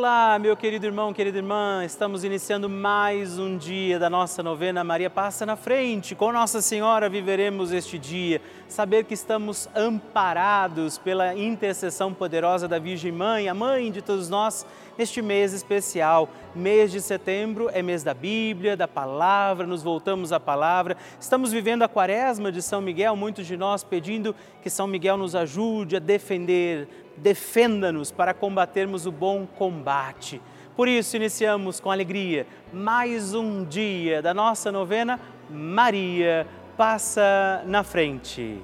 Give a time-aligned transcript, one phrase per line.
[0.00, 5.10] Olá, meu querido irmão, querida irmã, estamos iniciando mais um dia da nossa novena Maria
[5.10, 6.14] Passa na Frente.
[6.14, 13.12] Com Nossa Senhora viveremos este dia, saber que estamos amparados pela intercessão poderosa da Virgem
[13.12, 14.64] Mãe, a mãe de todos nós,
[14.96, 16.30] neste mês especial.
[16.54, 20.96] Mês de setembro é mês da Bíblia, da palavra, nos voltamos à palavra.
[21.20, 25.34] Estamos vivendo a quaresma de São Miguel, muitos de nós pedindo que São Miguel nos
[25.34, 26.88] ajude a defender
[27.22, 30.40] defenda-nos para combatermos o bom combate.
[30.76, 36.46] Por isso, iniciamos com alegria mais um dia da nossa novena Maria
[36.76, 38.58] Passa na Frente.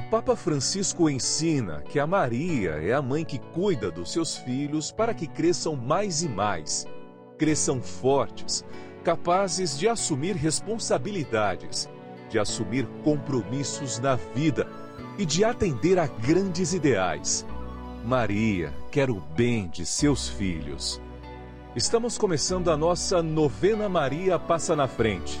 [0.00, 5.12] Papa Francisco ensina que a Maria é a mãe que cuida dos seus filhos para
[5.12, 6.86] que cresçam mais e mais,
[7.38, 8.64] cresçam fortes,
[9.02, 11.88] capazes de assumir responsabilidades,
[12.30, 14.66] de assumir compromissos na vida
[15.18, 17.46] e de atender a grandes ideais.
[18.04, 21.00] Maria quer o bem de seus filhos.
[21.76, 25.40] Estamos começando a nossa novena Maria Passa na Frente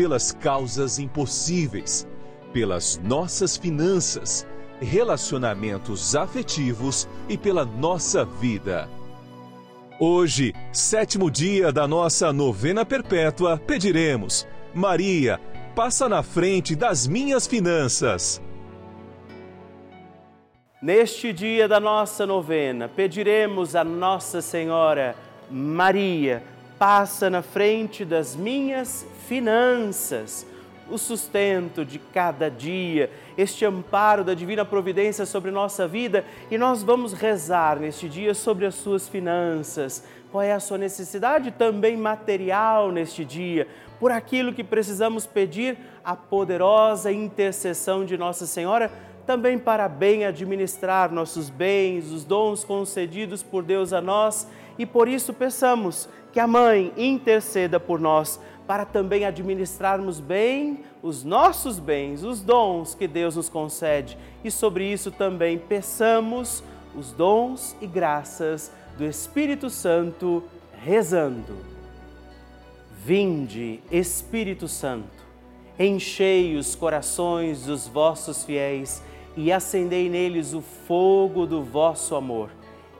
[0.00, 2.08] pelas causas impossíveis,
[2.54, 4.46] pelas nossas finanças,
[4.80, 8.88] relacionamentos afetivos e pela nossa vida.
[10.00, 15.38] Hoje, sétimo dia da nossa novena perpétua, pediremos: Maria,
[15.76, 18.40] passa na frente das minhas finanças.
[20.80, 25.14] Neste dia da nossa novena, pediremos a Nossa Senhora,
[25.50, 26.42] Maria,
[26.80, 30.46] passa na frente das minhas finanças,
[30.88, 36.82] o sustento de cada dia, este amparo da divina providência sobre nossa vida e nós
[36.82, 40.02] vamos rezar neste dia sobre as suas finanças.
[40.32, 43.68] Qual é a sua necessidade também material neste dia?
[43.98, 48.90] Por aquilo que precisamos pedir a poderosa intercessão de Nossa Senhora
[49.26, 54.48] também para bem administrar nossos bens, os dons concedidos por Deus a nós,
[54.78, 61.24] e por isso peçamos que a Mãe interceda por nós para também administrarmos bem os
[61.24, 64.16] nossos bens, os dons que Deus nos concede.
[64.44, 66.62] E sobre isso também peçamos
[66.94, 70.44] os dons e graças do Espírito Santo,
[70.84, 71.56] rezando.
[73.04, 75.24] Vinde, Espírito Santo,
[75.78, 79.02] enchei os corações dos vossos fiéis
[79.36, 82.50] e acendei neles o fogo do vosso amor.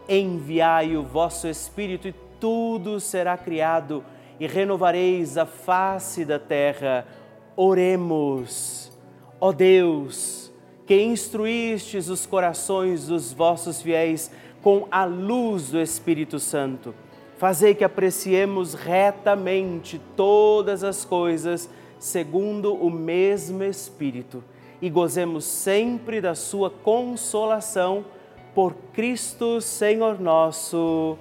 [0.08, 4.02] Enviai o vosso Espírito e tudo será criado
[4.40, 7.06] e renovareis a face da terra.
[7.54, 8.90] Oremos,
[9.38, 10.50] ó Deus,
[10.86, 14.30] que instruístes os corações dos vossos fiéis
[14.62, 16.94] com a luz do Espírito Santo.
[17.36, 24.42] Fazei que apreciemos retamente todas as coisas segundo o mesmo Espírito
[24.80, 28.04] e gozemos sempre da sua consolação
[28.54, 31.16] por Cristo Senhor nosso.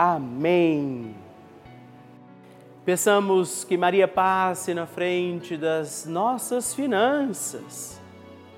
[0.00, 1.12] Amém.
[2.84, 8.00] Peçamos que Maria passe na frente das nossas finanças.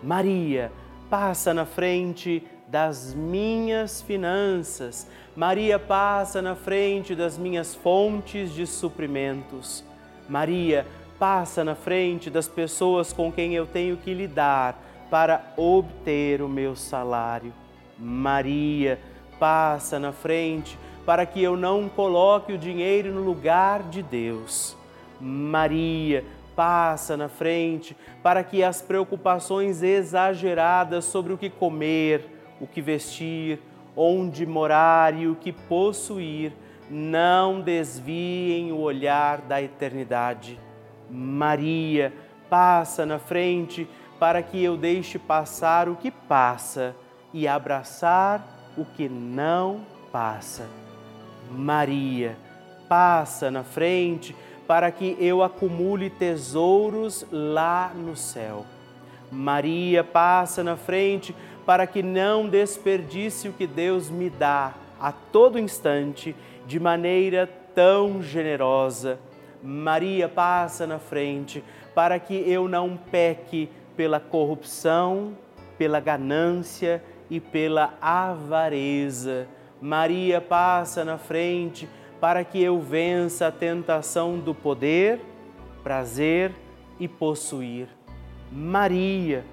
[0.02, 0.70] Maria,
[1.08, 5.06] passa na frente das minhas finanças.
[5.34, 9.82] Maria passa na frente das minhas fontes de suprimentos.
[10.28, 10.86] Maria
[11.18, 14.78] passa na frente das pessoas com quem eu tenho que lidar
[15.08, 17.50] para obter o meu salário.
[17.98, 19.00] Maria
[19.38, 24.76] passa na frente para que eu não coloque o dinheiro no lugar de Deus.
[25.20, 26.24] Maria,
[26.54, 32.28] passa na frente para que as preocupações exageradas sobre o que comer,
[32.60, 33.58] o que vestir,
[33.96, 36.52] onde morar e o que possuir
[36.90, 40.58] não desviem o olhar da eternidade.
[41.08, 42.12] Maria,
[42.48, 43.88] passa na frente
[44.18, 46.94] para que eu deixe passar o que passa
[47.32, 48.44] e abraçar
[48.76, 49.80] o que não
[50.12, 50.89] passa.
[51.50, 52.36] Maria,
[52.88, 54.34] passa na frente
[54.66, 58.64] para que eu acumule tesouros lá no céu.
[59.30, 61.34] Maria passa na frente
[61.66, 66.34] para que não desperdice o que Deus me dá a todo instante
[66.66, 69.18] de maneira tão generosa.
[69.62, 71.62] Maria passa na frente
[71.94, 75.36] para que eu não peque pela corrupção,
[75.76, 79.46] pela ganância e pela avareza.
[79.80, 81.88] Maria passa na frente
[82.20, 85.20] para que eu vença a tentação do poder,
[85.82, 86.52] prazer
[86.98, 87.88] e possuir.
[88.52, 89.44] Maria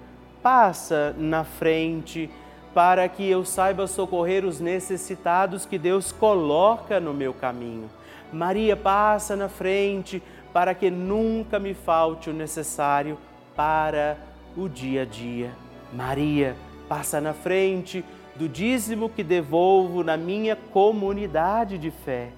[0.42, 2.30] passa na frente
[2.74, 7.88] para que eu saiba socorrer os necessitados que Deus coloca no meu caminho.
[8.32, 10.22] Maria passa na frente
[10.52, 13.16] para que nunca me falte o necessário
[13.56, 14.18] para
[14.56, 15.50] o dia a dia.
[15.92, 16.54] Maria
[16.88, 18.04] passa na frente
[18.38, 22.28] do dízimo que devolvo na minha comunidade de fé.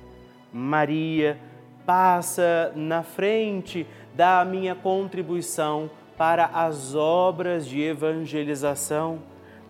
[0.51, 1.39] Maria
[1.85, 9.19] passa na frente da minha contribuição para as obras de evangelização.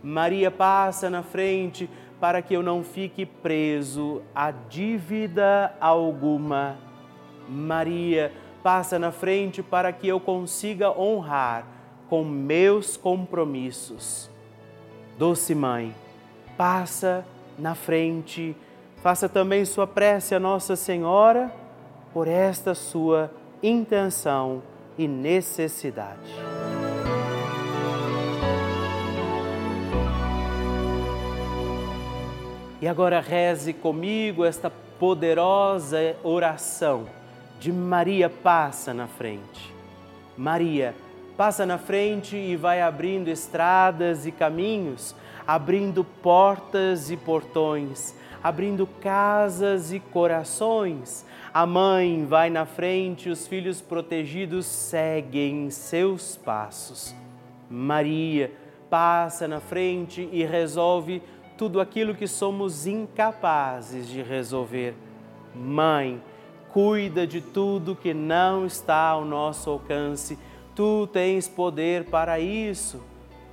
[0.00, 1.90] Maria passa na frente
[2.20, 6.76] para que eu não fique preso a dívida alguma.
[7.48, 11.66] Maria passa na frente para que eu consiga honrar
[12.08, 14.30] com meus compromissos.
[15.18, 15.94] Doce Mãe,
[16.60, 17.24] passa
[17.58, 18.54] na frente,
[19.02, 21.50] faça também sua prece a Nossa Senhora
[22.12, 23.30] por esta sua
[23.62, 24.62] intenção
[24.98, 26.34] e necessidade.
[32.82, 37.06] E agora reze comigo esta poderosa oração
[37.58, 39.74] de Maria passa na frente.
[40.36, 40.94] Maria
[41.38, 45.16] passa na frente e vai abrindo estradas e caminhos,
[45.50, 51.26] abrindo portas e portões, abrindo casas e corações.
[51.52, 57.12] A mãe vai na frente, os filhos protegidos seguem seus passos.
[57.68, 58.52] Maria
[58.88, 61.20] passa na frente e resolve
[61.58, 64.94] tudo aquilo que somos incapazes de resolver.
[65.52, 66.22] Mãe,
[66.72, 70.38] cuida de tudo que não está ao nosso alcance.
[70.76, 73.02] Tu tens poder para isso.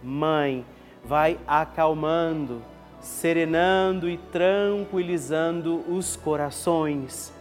[0.04, 0.64] Mãe,
[1.04, 2.62] vai acalmando,
[3.00, 7.34] serenando e tranquilizando os corações.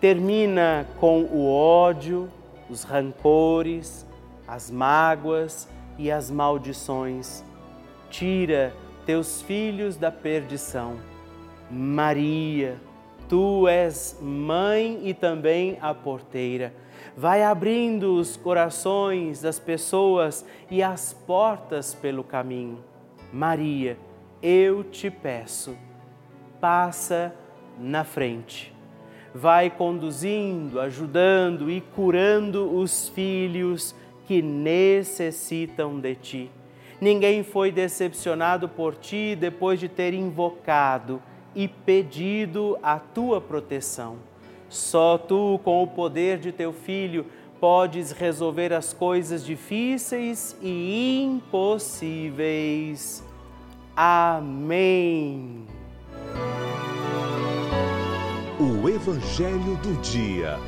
[0.00, 2.28] Termina com o ódio,
[2.68, 4.06] os rancores,
[4.46, 5.68] as mágoas
[5.98, 7.44] e as maldições.
[8.10, 8.74] Tira
[9.06, 10.96] teus filhos da perdição.
[11.70, 12.76] Maria,
[13.28, 16.74] tu és mãe e também a porteira.
[17.16, 22.78] Vai abrindo os corações das pessoas e as portas pelo caminho.
[23.32, 23.96] Maria,
[24.42, 25.76] eu te peço,
[26.60, 27.34] passa
[27.78, 28.74] na frente.
[29.34, 33.94] Vai conduzindo, ajudando e curando os filhos
[34.26, 36.50] que necessitam de ti
[37.02, 41.20] Ninguém foi decepcionado por ti depois de ter invocado
[41.52, 44.18] e pedido a tua proteção.
[44.68, 47.26] Só tu, com o poder de teu filho,
[47.62, 52.42] podes resolver as coisas difíceis e impossíveis.
[53.94, 55.64] Amém.
[58.58, 60.58] O Evangelho do Dia.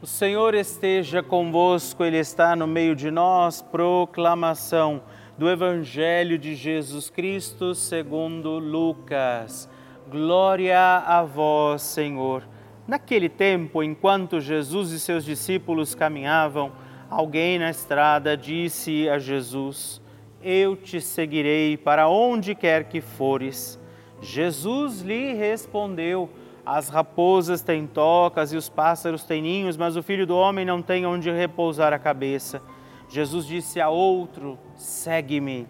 [0.00, 3.60] O Senhor esteja convosco, Ele está no meio de nós.
[3.60, 5.02] Proclamação
[5.36, 9.68] do Evangelho de Jesus Cristo segundo Lucas.
[10.10, 12.42] Glória a vós, Senhor.
[12.86, 16.72] Naquele tempo, enquanto Jesus e seus discípulos caminhavam,
[17.10, 20.00] alguém na estrada disse a Jesus:
[20.42, 23.78] Eu te seguirei para onde quer que fores.
[24.22, 26.30] Jesus lhe respondeu:
[26.70, 30.82] as raposas têm tocas e os pássaros têm ninhos, mas o filho do homem não
[30.82, 32.60] tem onde repousar a cabeça.
[33.08, 35.66] Jesus disse a outro: Segue-me.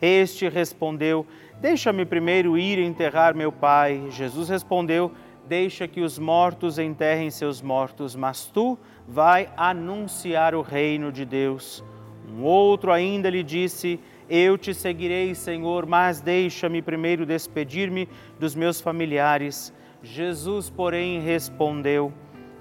[0.00, 1.26] Este respondeu:
[1.60, 4.06] Deixa-me primeiro ir enterrar meu pai.
[4.10, 5.10] Jesus respondeu:
[5.48, 11.82] Deixa que os mortos enterrem seus mortos, mas tu vai anunciar o reino de Deus.
[12.30, 13.98] Um outro ainda lhe disse:
[14.30, 19.72] Eu te seguirei, Senhor, mas deixa-me primeiro despedir-me dos meus familiares.
[20.00, 22.12] Jesus, porém, respondeu: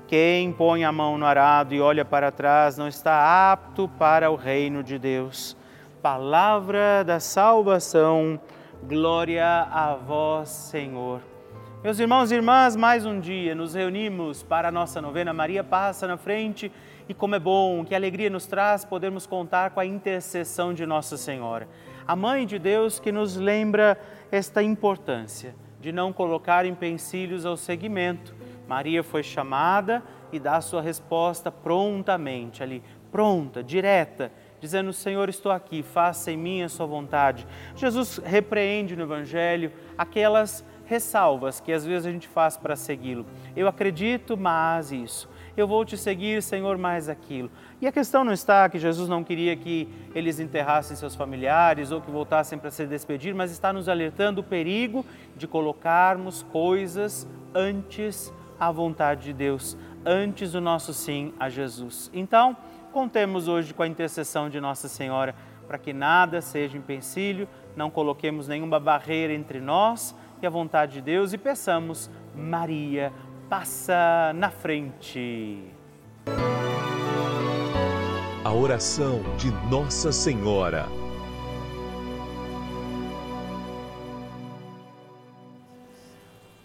[0.08, 4.36] Quem põe a mão no arado e olha para trás não está apto para o
[4.36, 5.56] reino de Deus.
[6.02, 8.40] Palavra da salvação,
[8.84, 11.22] glória a vós, Senhor.
[11.84, 16.08] Meus irmãos e irmãs, mais um dia nos reunimos para a nossa novena Maria Passa
[16.08, 16.72] na Frente
[17.08, 21.18] e como é bom, que alegria nos traz podermos contar com a intercessão de Nossa
[21.18, 21.68] Senhora,
[22.06, 23.98] a Mãe de Deus que nos lembra
[24.32, 28.36] esta importância de não colocar empecilhos ao seguimento
[28.68, 35.84] Maria foi chamada e dá sua resposta prontamente, ali, pronta, direta, dizendo: Senhor, estou aqui,
[35.84, 37.46] faça em mim a sua vontade.
[37.76, 43.26] Jesus repreende no Evangelho aquelas ressalvas que às vezes a gente faz para segui-lo.
[43.56, 45.30] Eu acredito, mas isso.
[45.56, 47.50] Eu vou te seguir, Senhor, mais aquilo.
[47.82, 52.00] E a questão não está que Jesus não queria que eles enterrassem seus familiares ou
[52.00, 55.04] que voltassem para se despedir, mas está nos alertando o perigo
[55.36, 62.12] de colocarmos coisas antes à vontade de Deus, antes do nosso sim a Jesus.
[62.14, 62.56] Então,
[62.98, 65.36] contemos hoje com a intercessão de Nossa Senhora
[65.68, 71.02] para que nada seja empecilho, não coloquemos nenhuma barreira entre nós e a vontade de
[71.02, 73.14] Deus e peçamos, Maria,
[73.48, 75.64] passa na frente.
[78.44, 81.07] A oração de Nossa Senhora.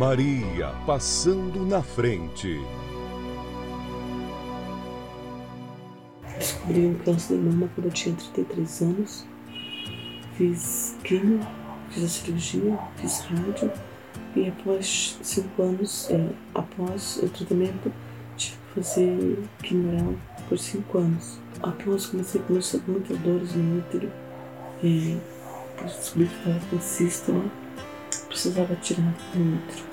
[0.00, 2.58] Maria passando na frente.
[6.38, 9.26] Descobri um câncer de mama quando eu tinha 33 anos.
[10.38, 11.40] Fiz quimio,
[11.90, 13.70] fiz a cirurgia, fiz rádio
[14.34, 17.92] e após cinco anos, é, após o tratamento,
[18.38, 20.14] tive que fazer quimioral
[20.48, 21.38] por cinco anos.
[21.62, 24.10] Após comecei a começar com muitas dores no útero,
[24.82, 25.18] é,
[25.84, 27.44] descobri que estava com cisto lá,
[28.30, 29.89] precisava tirar no útero.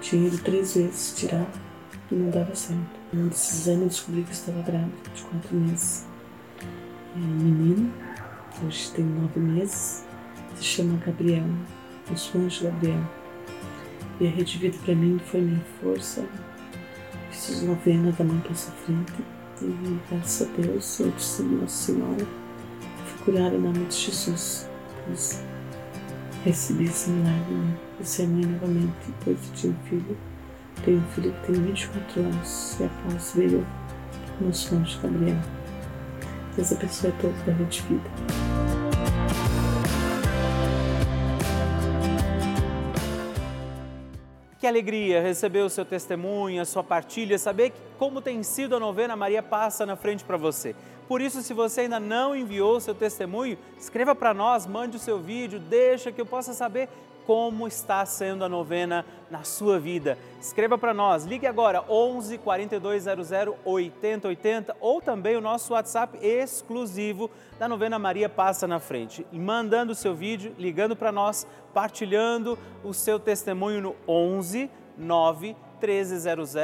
[0.00, 1.46] Ido três vezes tirar
[2.10, 2.98] e não dava certo.
[3.12, 6.06] Um desses exames descobri que estava grávida de quatro meses.
[7.14, 7.92] É, menino,
[8.64, 10.04] hoje tem nove meses,
[10.56, 11.44] se chama Gabriel,
[12.10, 13.02] o anjo Gabriel.
[14.20, 16.24] E a Rede Vida para mim foi minha força.
[17.30, 19.12] Fiz novena da mãe passa frente.
[19.60, 22.26] E graças a Deus, eu disse Nossa Senhora,
[23.04, 24.68] fui curada em nome de Jesus.
[26.44, 27.76] Recebi esse milagre né?
[28.00, 28.94] de ser mãe novamente.
[29.06, 30.16] Depois de ter um filho.
[30.84, 32.76] Tenho um filho que tem 24 anos.
[32.80, 33.66] E após veio
[34.40, 35.36] o nosso anjo Gabriel.
[36.56, 38.10] Deus abençoe a todos da Rede Vida.
[44.58, 49.14] Que alegria receber o seu testemunho, a sua partilha, saber como tem sido a novena
[49.14, 50.74] Maria Passa na frente para você.
[51.08, 55.18] Por isso, se você ainda não enviou seu testemunho, escreva para nós, mande o seu
[55.18, 56.88] vídeo, deixa que eu possa saber
[57.26, 60.18] como está sendo a novena na sua vida.
[60.40, 63.30] Escreva para nós, ligue agora 11 4200
[63.64, 69.26] 8080 ou também o nosso WhatsApp exclusivo da novena Maria Passa na Frente.
[69.30, 75.54] E mandando o seu vídeo, ligando para nós, partilhando o seu testemunho no 11 9
[75.80, 76.54] 1300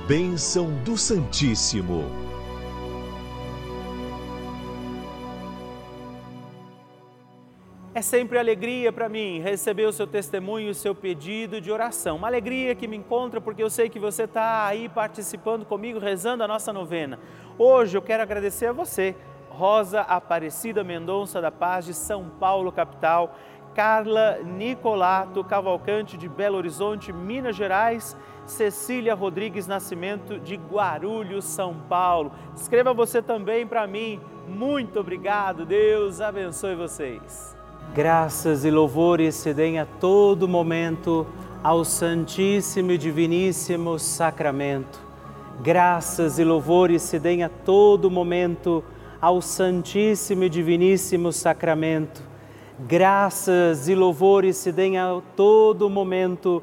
[0.09, 2.05] Bênção do Santíssimo.
[7.93, 12.19] É sempre alegria para mim receber o seu testemunho, o seu pedido de oração.
[12.19, 16.45] Uma alegria que me encontra porque eu sei que você está aí participando comigo, rezando
[16.45, 17.19] a nossa novena.
[17.59, 19.17] Hoje eu quero agradecer a você,
[19.49, 23.37] Rosa Aparecida Mendonça da Paz de São Paulo, capital,
[23.75, 32.33] Carla Nicolato Cavalcante de Belo Horizonte, Minas Gerais Cecília Rodrigues Nascimento, de Guarulhos, São Paulo.
[32.55, 34.21] Escreva você também para mim.
[34.49, 37.57] Muito obrigado, Deus abençoe vocês.
[37.95, 41.27] Graças e louvores se deem a todo momento
[41.63, 45.01] ao Santíssimo e Diviníssimo Sacramento.
[45.61, 48.85] Graças e louvores se deem a todo momento
[49.21, 52.23] ao Santíssimo e Diviníssimo Sacramento.
[52.79, 56.63] Graças e louvores se deem a todo momento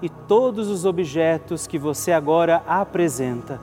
[0.00, 3.60] e todos os objetos que você agora apresenta.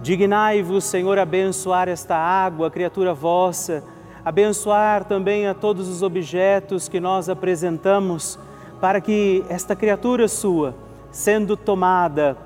[0.00, 3.82] Dignai-vos, Senhor, abençoar esta água, criatura vossa,
[4.24, 8.38] abençoar também a todos os objetos que nós apresentamos,
[8.80, 10.74] para que esta criatura sua,
[11.10, 12.36] sendo tomada,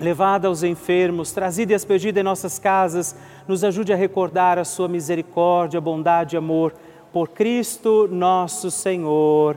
[0.00, 3.14] levada aos enfermos, trazida e aspergida em nossas casas,
[3.46, 6.72] nos ajude a recordar a sua misericórdia, bondade e amor.
[7.12, 9.56] Por Cristo nosso Senhor.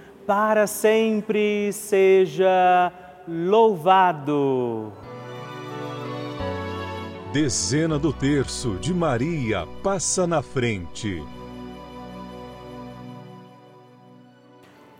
[0.33, 2.89] para sempre seja
[3.27, 4.93] louvado.
[7.33, 11.21] Dezena do terço de Maria passa na frente.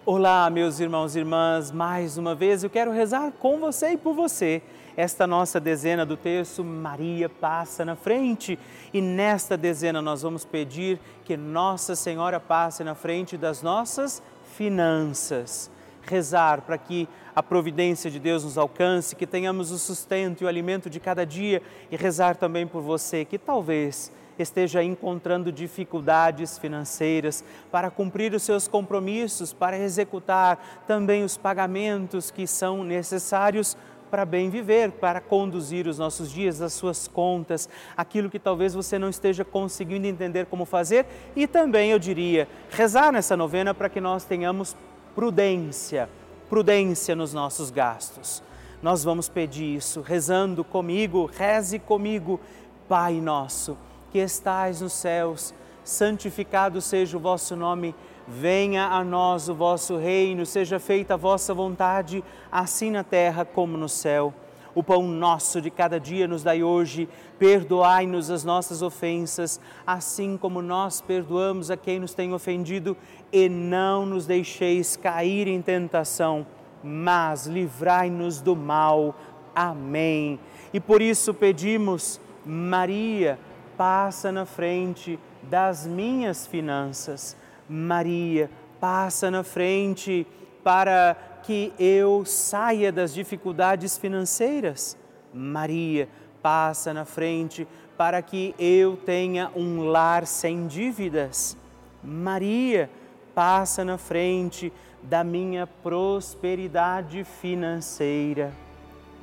[0.06, 4.14] Olá, meus irmãos e irmãs, mais uma vez eu quero rezar com você e por
[4.14, 4.62] você.
[4.98, 8.60] Esta nossa dezena do terço, Maria passa na frente.
[8.94, 14.22] E nesta dezena nós vamos pedir que Nossa Senhora passe na frente das nossas
[14.56, 15.70] finanças.
[16.04, 20.48] Rezar para que a providência de Deus nos alcance, que tenhamos o sustento e o
[20.48, 27.44] alimento de cada dia e rezar também por você que talvez esteja encontrando dificuldades financeiras
[27.72, 33.78] para cumprir os seus compromissos, para executar também os pagamentos que são necessários
[34.12, 39.00] para bem viver, para conduzir os nossos dias, as suas contas, aquilo que talvez você
[39.00, 44.02] não esteja conseguindo entender como fazer e também, eu diria, rezar nessa novena para que
[44.02, 44.76] nós tenhamos
[45.16, 46.10] prudência,
[46.50, 48.44] prudência nos nossos gastos.
[48.84, 52.40] Nós vamos pedir isso rezando comigo, reze comigo,
[52.88, 53.78] Pai nosso
[54.12, 57.96] que estais nos céus, santificado seja o vosso nome,
[58.32, 63.78] venha a nós o vosso reino, seja feita a vossa vontade, assim na terra como
[63.78, 64.34] no céu.
[64.74, 70.62] O pão nosso de cada dia nos dai hoje, perdoai-nos as nossas ofensas, assim como
[70.62, 72.96] nós perdoamos a quem nos tem ofendido,
[73.34, 76.48] e não nos deixeis cair em tentação,
[76.82, 79.14] mas livrai-nos do mal.
[79.54, 80.40] Amém.
[80.74, 83.38] E por isso pedimos, Maria,
[83.76, 87.36] passa na frente das minhas finanças.
[87.72, 90.28] Maria, passa na frente
[90.62, 94.98] para que eu saia das dificuldades financeiras.
[95.34, 96.10] Maria,
[96.42, 97.66] passa na frente
[97.98, 101.56] para que eu tenha um lar sem dívidas.
[102.04, 102.90] Maria,
[103.34, 108.52] passa na frente da minha prosperidade financeira.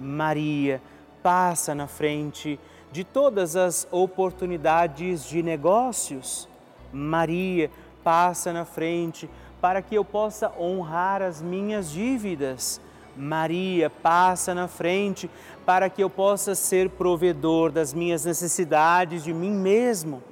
[0.01, 0.81] Maria,
[1.23, 2.59] passa na frente
[2.91, 6.49] de todas as oportunidades de negócios.
[6.91, 7.88] Maria passa
[8.53, 9.29] na frente
[9.61, 12.81] para que eu possa honrar as minhas dívidas.
[13.17, 15.29] Maria passa na frente
[15.67, 20.23] para que eu possa ser provedor das minhas necessidades de mim mesmo.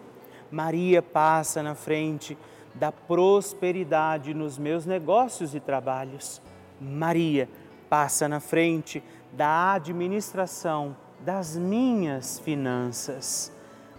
[0.50, 2.38] Maria passa na frente
[2.74, 6.40] da prosperidade nos meus negócios e trabalhos.
[6.80, 7.48] Maria
[7.90, 13.52] passa na frente da administração das minhas finanças.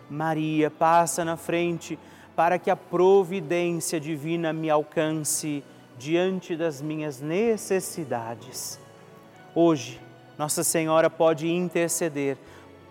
[0.10, 2.00] Maria passa na frente
[2.38, 5.63] para que a providência divina me alcance
[5.97, 8.80] diante das minhas necessidades.
[9.56, 10.00] Hoje,
[10.38, 12.38] Nossa Senhora pode interceder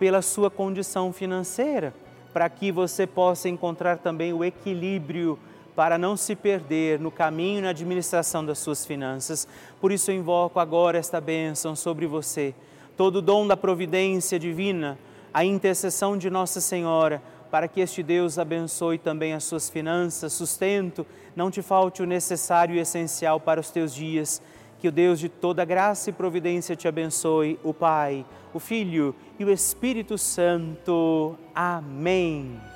[0.00, 1.94] pela sua condição financeira,
[2.32, 5.38] para que você possa encontrar também o equilíbrio
[5.76, 9.46] para não se perder no caminho e na administração das suas finanças.
[9.80, 12.52] Por isso eu invoco agora esta bênção sobre você
[12.96, 14.98] todo o dom da providência divina,
[15.32, 21.06] a intercessão de Nossa Senhora, para que este Deus abençoe também as suas finanças, sustento,
[21.34, 24.42] não te falte o necessário e essencial para os teus dias.
[24.78, 29.44] Que o Deus de toda graça e providência te abençoe, o Pai, o Filho e
[29.44, 31.36] o Espírito Santo.
[31.54, 32.75] Amém.